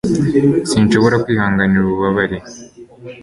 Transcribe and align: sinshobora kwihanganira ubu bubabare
sinshobora 0.69 1.21
kwihanganira 1.23 1.81
ubu 1.83 1.93
bubabare 1.97 2.37